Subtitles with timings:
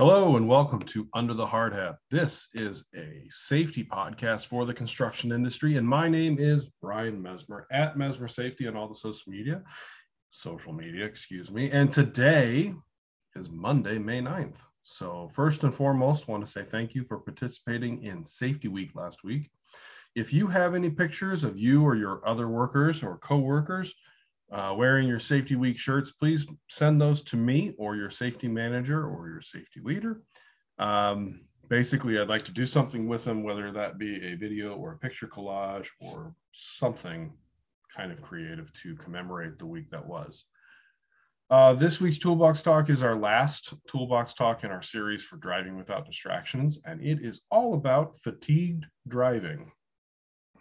[0.00, 1.96] Hello and welcome to Under the Hard Hat.
[2.10, 7.66] This is a safety podcast for the construction industry, and my name is Brian Mesmer
[7.70, 9.62] at Mesmer Safety on all the social media,
[10.30, 11.70] social media, excuse me.
[11.70, 12.72] And today
[13.36, 14.56] is Monday, May 9th.
[14.80, 19.22] So, first and foremost, want to say thank you for participating in Safety Week last
[19.22, 19.50] week.
[20.14, 23.92] If you have any pictures of you or your other workers or co-workers
[24.52, 29.06] uh, wearing your safety week shirts, please send those to me or your safety manager
[29.06, 30.22] or your safety leader.
[30.78, 34.92] Um, basically, I'd like to do something with them, whether that be a video or
[34.92, 37.32] a picture collage or something
[37.96, 40.44] kind of creative to commemorate the week that was.
[41.48, 45.76] Uh, this week's Toolbox Talk is our last Toolbox Talk in our series for driving
[45.76, 49.72] without distractions, and it is all about fatigued driving.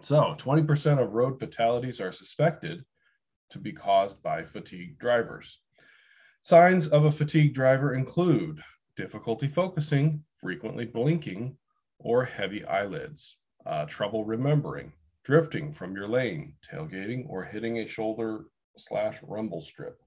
[0.00, 2.84] So, 20% of road fatalities are suspected
[3.52, 5.60] to be caused by fatigued drivers.
[6.42, 8.60] Signs of a fatigued driver include
[8.96, 11.56] difficulty focusing, frequently blinking,
[11.98, 14.92] or heavy eyelids, uh, trouble remembering,
[15.24, 19.98] drifting from your lane, tailgating, or hitting a shoulder slash rumble strip,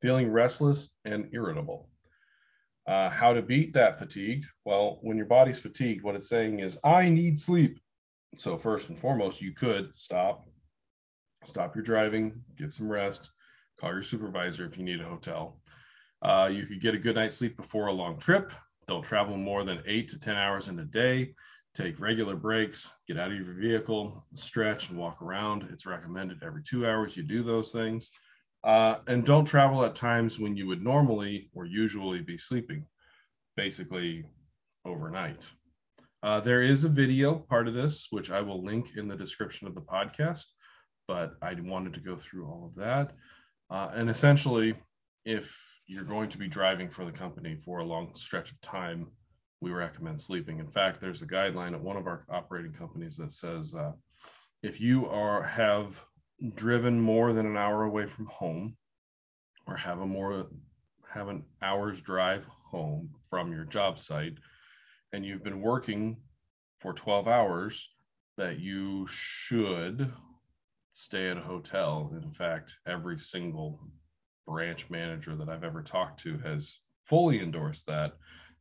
[0.00, 1.88] feeling restless and irritable.
[2.86, 4.46] Uh, how to beat that fatigued?
[4.64, 7.80] Well, when your body's fatigued, what it's saying is, I need sleep.
[8.36, 10.46] So, first and foremost, you could stop,
[11.44, 13.30] stop your driving, get some rest,
[13.78, 15.60] call your supervisor if you need a hotel.
[16.22, 18.52] Uh, you could get a good night's sleep before a long trip.
[18.86, 21.34] Don't travel more than eight to 10 hours in a day.
[21.74, 25.68] Take regular breaks, get out of your vehicle, stretch and walk around.
[25.72, 28.10] It's recommended every two hours you do those things.
[28.62, 32.86] Uh, and don't travel at times when you would normally or usually be sleeping,
[33.56, 34.24] basically
[34.86, 35.46] overnight.
[36.22, 39.66] Uh, there is a video part of this, which I will link in the description
[39.66, 40.44] of the podcast
[41.06, 43.12] but I wanted to go through all of that.
[43.70, 44.74] Uh, and essentially,
[45.24, 45.56] if
[45.86, 49.08] you're going to be driving for the company for a long stretch of time,
[49.60, 50.58] we recommend sleeping.
[50.58, 53.92] In fact, there's a guideline at one of our operating companies that says uh,
[54.62, 56.02] if you are have
[56.54, 58.76] driven more than an hour away from home,
[59.66, 60.46] or have a more
[61.10, 64.34] have an hour's drive home from your job site,
[65.12, 66.16] and you've been working
[66.80, 67.88] for 12 hours,
[68.36, 70.12] that you should
[70.94, 72.10] stay at a hotel.
[72.22, 73.80] In fact, every single
[74.46, 78.12] branch manager that I've ever talked to has fully endorsed that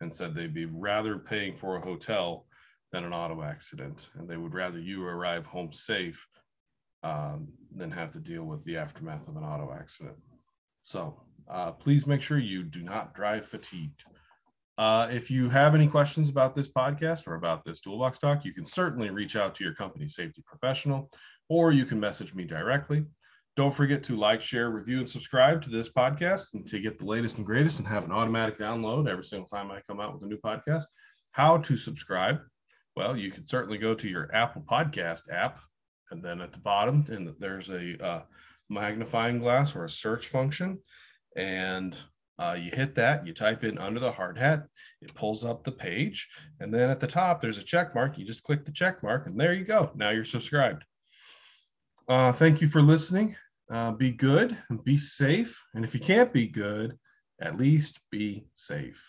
[0.00, 2.46] and said they'd be rather paying for a hotel
[2.92, 4.10] than an auto accident.
[4.18, 6.24] And they would rather you arrive home safe
[7.02, 10.16] um, than have to deal with the aftermath of an auto accident.
[10.82, 14.04] So uh, please make sure you do not drive fatigued.
[14.78, 18.54] Uh, if you have any questions about this podcast or about this toolbox talk, you
[18.54, 21.10] can certainly reach out to your company safety professional
[21.48, 23.04] or you can message me directly.
[23.56, 27.06] Don't forget to like, share, review, and subscribe to this podcast and to get the
[27.06, 30.22] latest and greatest and have an automatic download every single time I come out with
[30.22, 30.84] a new podcast.
[31.32, 32.38] How to subscribe?
[32.94, 35.58] Well, you can certainly go to your Apple Podcast app,
[36.12, 38.22] and then at the bottom, and there's a uh,
[38.70, 40.78] magnifying glass or a search function,
[41.36, 41.96] and
[42.38, 44.64] uh, you hit that, you type in under the hard hat,
[45.02, 46.28] it pulls up the page,
[46.60, 48.16] and then at the top there's a check mark.
[48.16, 49.90] You just click the check mark, and there you go.
[49.94, 50.84] Now you're subscribed.
[52.08, 53.36] Uh, thank you for listening.
[53.70, 55.62] Uh, be good be safe.
[55.74, 56.98] And if you can't be good,
[57.40, 59.04] at least be safe.